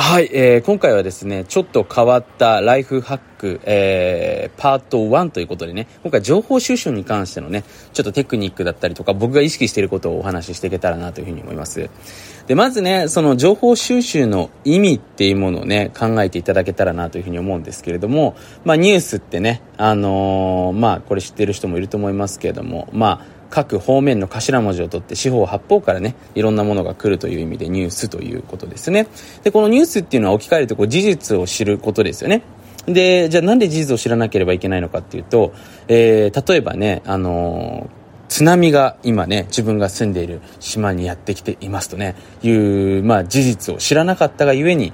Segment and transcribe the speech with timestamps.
[0.00, 11.90] はい、えー、今回はですね、ちょっと変わったライフハック、えー、パート1ということでね、今回情報収集に関してのね、ちょっとテクニックだったりとか、僕が意識していることをお話ししていけたらなというふうに思います。
[12.46, 29.06] で、まずね、その情報収集の意味っていうものをね、考えていただけたらなというふうに思うんですけれども、まあニュースってね、あのー、まあこれ知ってる人もいると思いますけれども、まあ、各方面の頭文字を取って四方八方からねいろんなものが来るという意味でニュースということですね。
[29.42, 32.42] でこのニュースっていうのは置き換えるとこう事実を知ることですよね。
[32.86, 35.52] でじゃあなんで事実を知らなければいけないのかっていうと、
[35.88, 44.92] えー、例えばねあのー津波が今ね、自分が住んでいる島にやってきていますとね、いう、まあ事実を知らなかったがゆえに、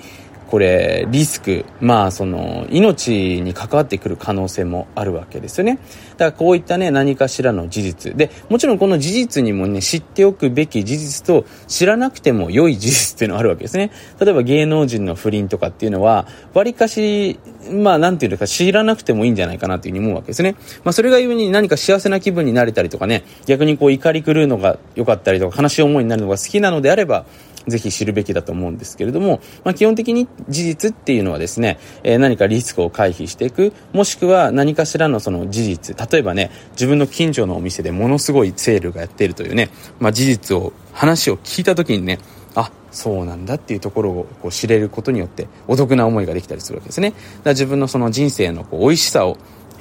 [0.55, 5.81] これ、リスク、まあ、その、命に関わってくる可能性もあるわけですよね。
[6.13, 8.15] だからこういったね、何かしらの事実。
[8.15, 13.91] で、もちろんこの事実にもね、知っておくべき事実と、知らなくても良い事実っていうのがあるわけですね。
[14.21, 17.41] 例えば芸能人の不倫とかっていうのは、割かし、
[17.73, 20.55] まあ、なんていうか、知らなくてもいいんじゃないかなというふうに思うわけですね。
[20.85, 27.27] まあ、それがゆえに何か幸せな気分になれたりとかね、逆にこう怒り狂うのが良かったりとか、悲しい思いになるのが好きなのであれば、
[27.67, 42.19] ぜひ知るべきだと思うんですけれども、まあ、基本的に事実っていうのはですね、えー、何かリスクを回避していく、もしくは何かしらのその事実、例えばね、自分の近所のお店でものすごいセールがやっているというね、まあ、事実を、話を聞いた時にね、
[42.55, 47.11] あ、そうなんだっていうところをこう知れることによってお得な思いができたりするわけですね。
[47.11, 49.37] だから自分のその人生のこう美味しさを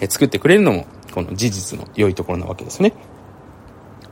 [0.09, 2.93] 作ってくれるのもこの事実の良いところなわけですね。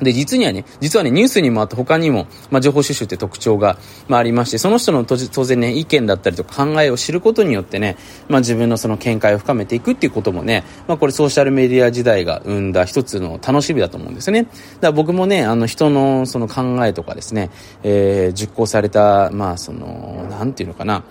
[0.02, 14.44] で、実にはね、実はね、ニュースにもあって他にも、まあ、情報収集って特徴が、まあ、ありまして、その人の当然ね、意見だったりとか考えを知ることによってね、まあ、自分のその見解を深めていくっていうこともね、まあ、これソーシャルメディア時代が生んだ一つの楽しみだと思うんですね。
[14.44, 17.52] だから僕もね、あの人のその考えとかですね、
[17.84, 21.04] えー、実行された、まあ、その、なんていうのかな、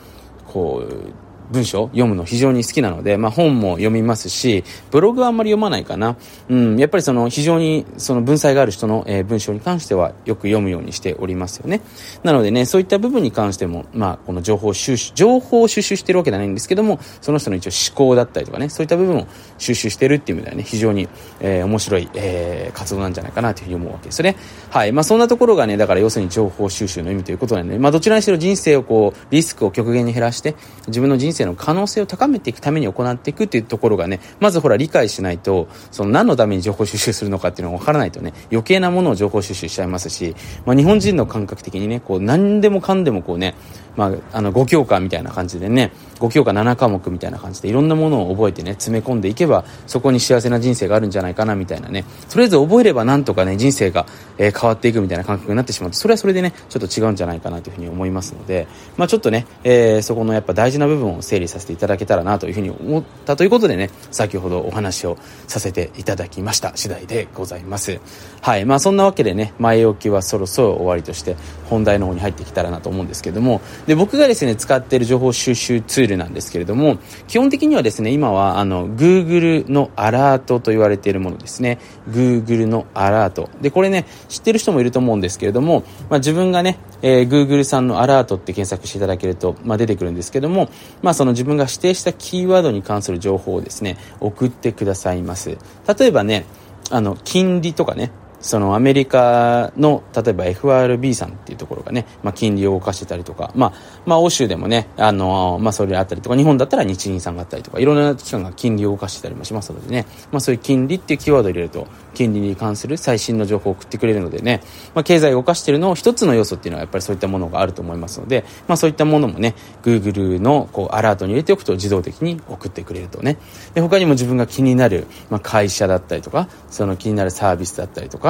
[0.46, 6.16] こう、文章読むの非常に好きなので、まあ、本も読みますし、ブログはあんまり読まないかな。
[6.48, 11.80] うん、やっぱりその非常にその文才がある人の、えー、文章に関してはよく読むようにしておりますよね。
[12.22, 19.26] なのでね、そういった部分に関しても、まあ、この情報収集、情報を収集してるわけじゃないんですけども、その人の一応思考だったりとかね、そういった部分を
[19.58, 21.08] 収集してるっていう意味ではね、非常に、
[21.40, 24.36] えー、面白い、えー、活動なんじゃないかなというふうに思うわけですね。
[24.70, 24.92] はい。
[24.92, 30.54] まあ、そんなところがね、だから要するに情報収集の意味ということなんで、ね、まあ、どちらにしろ人生をこう、リスクを極限に減らして、
[30.86, 40.34] 自分の人生の可能性を高めていくために行っていくっていうところがね、まずほら理解しないと、その何のために情報収集するのかっていうのが分からないとね、余計なものを情報収集しちゃいますし、
[40.66, 43.54] まあ、日本人の感覚的にね、こう何でもかんでもこうね、
[44.00, 52.06] まあ、あの5教科みたいな感じでね5教科7科目みたいな感じでいろんなものを覚えてね詰め込んでいけばそこに幸せな人生があるんじゃないかなみたいなね。
[52.30, 54.06] とりあえず覚えればなんとかね人生が、
[54.38, 55.90] えー、変わっていくみたいな感覚になってしまう。
[55.90, 68.00] とそれはそれでねちょっと違うんじゃないかなというふうに思いますので、まあ、ちょっとね、えー、そこのやっぱ大事な部分を整理させていただけたらなというふうに思ったということでね先ほどお話をさせていただきました次第でございます。
[68.40, 71.36] はいまあそんなわけでね前置きはそろそろ終わりとして
[71.68, 81.80] 本題の方に入ってきたらなと思うんですけどもで僕がですね使っている情報収集ツールなんですけれども、基本的にはですね、今はあの、Google のアラートと言われているものですね。
[82.08, 83.50] Google のアラート。
[83.60, 90.70] で、これね、知ってる人もいると思うんですけれども、まあ、自分がね、えー、Google さんのアラートって検索していただけると、まあ、出てくるんですけども、
[91.02, 95.58] まあ、その自分が指定したキーワードに関する情報をですね、送ってくださいます。
[95.98, 96.44] 例えばね、
[96.90, 103.72] あの、金利とかね、そのアメリカの例えば FRB さんっていうところがね、まあ、金利を動かしてたりとか、まあ、
[104.06, 114.62] まあ欧州でもね、あのまあ、それあったりとか日本だったら日銀さんがあったりとかいろんな機関が金利を動かしてたりもしますのでね、まあ、そういう金利っていうキーワードを入れると金利に関する最新の情報を送ってくれるのでね、
[114.94, 123.36] まあ、経済を動かしているの一つの要素っていうのはやっぱりそういったものがあると思いますので、まあ、そういったものもね Google のこうアラートに入れておくと自動的に送ってくれるとね。
[123.74, 128.29] で他にも自分が気になる、まあ、会社だったりとかその気になるサービスだったりとか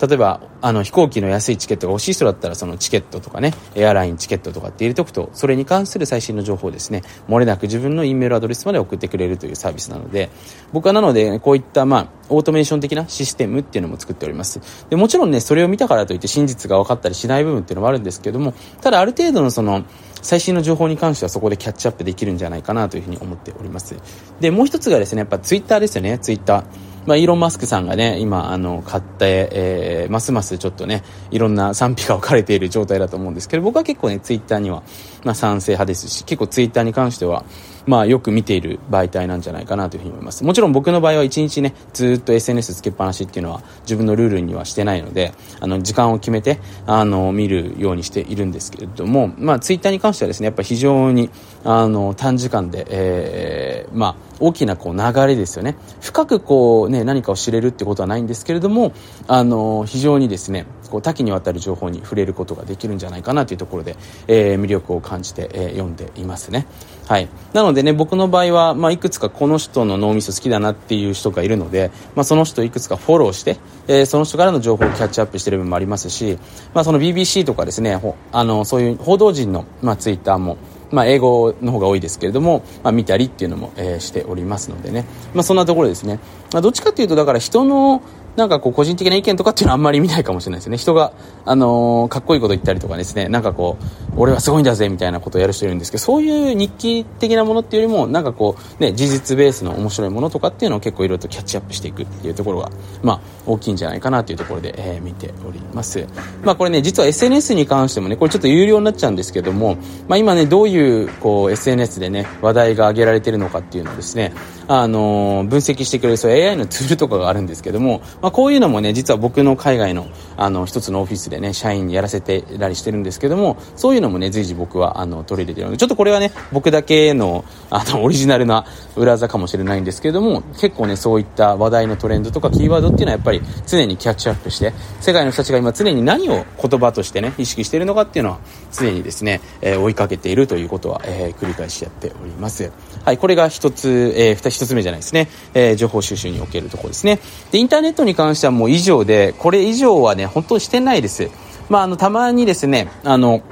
[0.00, 10.30] 例えば、あの、飛行機の安いチケットが欲しい人だったら、そのチケットとかね、エアラインチケットとかって入れておくと、それに関する最新の情報をですね、漏れなく自分の E メールアドレスまで送ってくれるというサービスなので、
[10.72, 14.60] 僕はなので、こういった、まあ、オートメーション的なシステムっていうのも作っております。
[14.88, 19.84] で、もちろんね、それを見たからといって真実が分かったりしない部分っていうのもあるんですけども、ただある程度のその、
[20.22, 23.96] 最新の情報に関してはそこでキャッチアップできるんじゃないかなというふうに思っております。
[24.40, 26.89] で、もう一つがですね、やっぱツイッターですよね、ツイッター。
[27.06, 34.82] まあ、イーロン・マスクさんがね、今、あの、買って、えー、ますますちょっとね、いろんな賛否が分かれている状態だと思うんですけど、僕は結構ね、ツイッターには、
[35.24, 37.44] まあ、賛成派ですし、結構ツイッターに関しては、
[37.86, 40.44] まあ、よく見ている媒体なんじゃないかなというふうに思います。
[40.44, 51.30] もちろん僕の場合は1日ね、ずっと SNS つけっぱなしっていうのは自分のルールにはしてないので、あの、時間を決めて、あの、見るようにしているんですけれども、まあ、ツイッターに関してはですね、やっぱ非常に、
[51.64, 55.76] あの、短時間で、えー、まあ、大きなこう流れですよね。
[56.00, 58.92] 深くこうね、何かを知れるってことはないんですけれども、
[59.28, 63.96] あの、非常にですね、こう多岐にわたる情報に触れることができるんじゃないかなというところで、
[64.26, 66.66] えー、魅力を感じて、えー、読んでいますね。
[67.06, 67.28] はい。
[67.52, 73.58] なのでね、僕の場合は、まあ、いくつかこの人の脳みそ好きだなっていう人がいるので、まあ、その人いくつかフォローして、
[73.88, 76.38] えー、その人からの情報をキャッチアップしてる部分もありますし、
[76.74, 78.00] まあ、その BBC とかですね、
[78.32, 80.56] あの、そういう報道陣の、まあ、ツイッターも、
[80.90, 85.04] まあ、英語の方が多いですけれども、まあ、見たりっていうのも、えー、しておりますのでね、
[85.34, 86.18] まあ、そんなところですね、
[86.52, 88.02] まあ、どっちかっていうとだから人の
[88.36, 90.76] なんかこう個人的な意見とかっていうのはあんまり見ないかもしれないですね。
[90.76, 91.12] 人が、
[91.44, 93.84] あのー、かっこいいこと言ったりとかですね、なんかこう、
[94.16, 102.70] 俺はすごいんだぜみたいなことをやる人いるんですけど、そういう日記的なものっていうよりも、なんかこう、ね、事実ベースの面白いものとかっていうのを結構いろいろとキャッチアップしていくっていうところが、
[103.02, 106.06] まあ、大きいんじゃないかなというところで、えー、見ております。
[106.44, 109.76] まあこれね、実は SNS に関してもね、これちょっと有料になっちゃうんですけども、
[110.08, 114.32] まあ今ね、どういう、こう、SNS でね、話題が挙げられてるのかっていうのをですね、
[114.68, 120.08] あのー、分析してくれる、そう AI のツールとかがあるんですけども、まあこういうのもね、実は僕の海外の
[120.40, 128.64] あの一つのオフィスでね社員にやらせてたりしてるんですけどもそういうのもね随時僕はあの取り入れてるのでちょっとこれはね僕だけのあのオリジナルな
[128.96, 138.38] 裏技かもしれないんですけども結構ねそういった話題のトレンドとかキーワードっていうのはやっぱり常にキャッチアップして世界の人たちが今常に何を言葉としてね意識しているのかっていうのは
[138.72, 142.72] 常にですね、えー、追いかけているということは、えー、繰り返しやっております。
[143.04, 147.18] はいこれが一つ、えー、一つ目じゃないですね、えー、情報収集におけるところですね。
[147.50, 151.30] でインターネットに関してはもう以上でこれ以上はね、本当してないです。
[151.68, 153.42] まあ、あの、たまにですね、あの、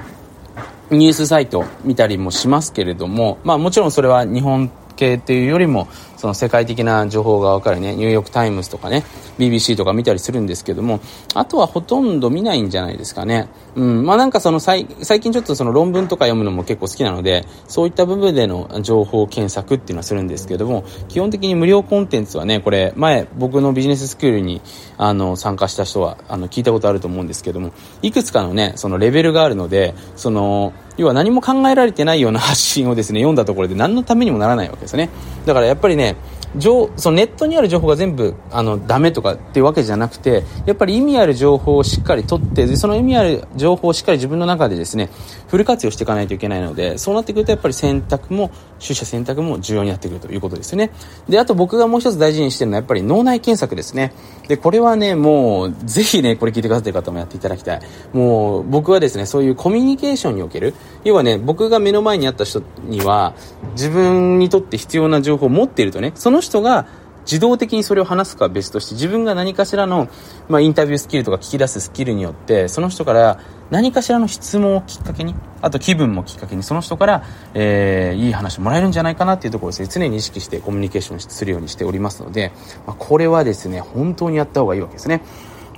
[0.91, 5.87] ニュースサイト見たりもしますけれども、まあもちろんそれは日本系っていうよりも、
[6.17, 9.05] その世界的な情報が分かるね、ニューヨークタイムズとかね、
[9.37, 10.99] BBC とか見たりするんですけども、
[11.33, 13.47] あとはほとんど見ないんじゃないですかね。
[13.75, 24.61] うん、まあなんかその最近ちょっとその論文とか読むのも結構好きなので、そういった部分での情報検索っていうのはするんですけども、基本的に無料コンテンツはね、これ前僕のビジネススクールに
[24.97, 35.09] あの参加した人はあの聞いたことあると思うんですけども、いくつかのね、そのレベルがあるので、その、要は何も考えられてないような発信をですね、読んだところで何のためにもならないわけですね。
[35.45, 36.17] だからやっぱりね、
[36.59, 45.09] そのネットにある情報が全部あのダメとかっていうわけじゃなくてやっぱり意味ある情報をしっかり取ってその意味ある情報をしっかり自分の中でですね
[45.47, 50.91] フル活用していかないといけないのでそうなってくるとやっぱり選択も取捨選択も重要になってくるということですよね。
[51.27, 54.13] であと僕がもう一つ大事にしてるのはやっぱり脳内検索ですね。
[54.47, 57.81] でこれはねもうぜひねこれ聞いてくださってる方もやっていただきたい。
[58.13, 60.73] もう僕はですねそういうコミュニケーションにおける
[61.03, 63.35] 要はね僕が目の前にあった人には
[63.73, 66.87] 自分にとって必要な情報を持っているとねそのその人が
[67.25, 70.07] 自動的にそれを話すかは別として自分が何かしらの、
[70.47, 73.39] まあ、インタビュースキルとか聞き出すスキルによってその人から
[73.69, 82.53] 何かしらの質問をきっかけにあと気分もきっかけにその人から、えー、いい話もらえるんじゃないかなっていうところですね常に意識してコミュニケーションするようにしておりますので、
[82.87, 85.21] まあ、これはですね本当にやった方がいいわけですね。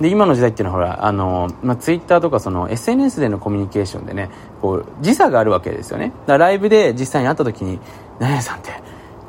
[0.00, 4.30] で今の時代っていうのはほらあの、まあ、ツイッターとかその SNS でのコミュニケーションでね
[4.62, 7.78] こう時差があるわけですよねだからライブで実際に会った時に
[8.18, 8.70] 「何々さんって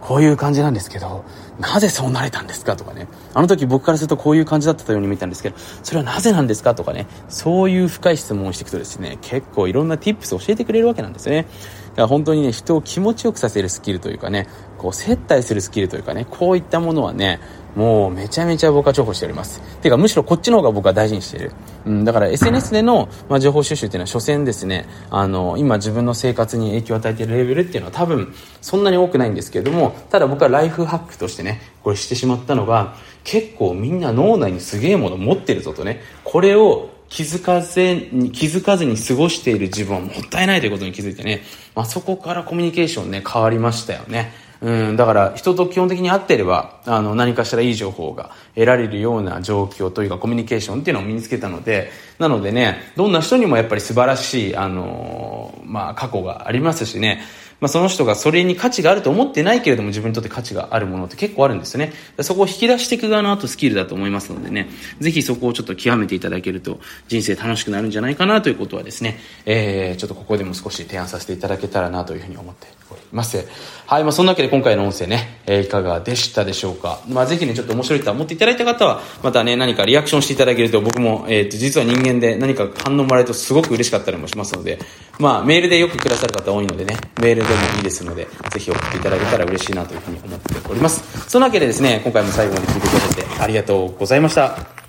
[0.06, 1.24] こういう感じなんですけど、
[1.60, 3.08] なぜそうなれたんですかとかね。
[3.34, 7.08] あの時僕からするとこういう感じだったように見たんですけど、それはなぜなんですかとかね。
[7.30, 11.48] そういう深い質問をしていくとですね、結構いろんな tips を教えてくれるわけなんですね。
[11.94, 14.48] だから本当にね、人を気持ちよくさせるスキルというかね、
[14.78, 17.40] こう接待するスキルというかね、こういったものはね、
[17.76, 19.62] もうめちゃめちゃ僕は重宝しております。
[19.82, 21.52] ていうかむしろこっちの方が僕は大事にしている。
[21.86, 37.80] うん、だから SNS での、まあ、情報収集っていうのは所詮ですね、あの、今自分の生活に影響を与えているレベルっていうのは多分そんなに多くないんですけれども、ただ僕はライフハックとしてね、これしてしまったのが、結構みんな脳内にすげえもの持ってるぞとね、これを気づかず
[38.12, 41.44] に、気づかずに過ごしている自分はもったいないということに気づいてね、
[41.76, 44.32] まあ、そこからコミュニケーションね、変わりましたよね。
[44.64, 57.24] うん、だから人と基本的に会っていれば、あの、何かしらいい情報が得られるような状況というかコミュニケーションっていうのを身につけたので、なのでね、どんな人にもやっぱり素晴らしい、あの、まあ、過去がありますしね、
[57.64, 61.94] まあ、その人がそれに価値があると思ってないけれども自分にとって価値があるものって結構あるんですよね。
[62.20, 64.68] そこを引き出していく側の後スキルだと思いますのでね、
[65.00, 73.48] ぜひそこをちょっと極めていただけると人生楽しくなるんじゃないかなということはですね、えー、ちょっとここでも少し提案させていただけたらなというふうに思っております。
[73.86, 77.00] はい、まあ、そんなわけで今回の音声ね、えー、いかがでしたでしょうか？
[77.10, 84.80] まあ、ぜひね、ちょっと面白いと思っていただいた方は、またね、何かリアクションしていただけると僕も、えっ、ー、と、実は人間で何か反応もらえるとすごく嬉しかったりもしますので、
[85.20, 91.30] まあ、メールでよくくださる方多いのでね、メールでもいいですので、ぜひ送っていただけたら嬉しいなというふうに思っております。
[91.30, 94.83] そんなわけでですね、今回も最後まで聞いてくださってありがとうございました。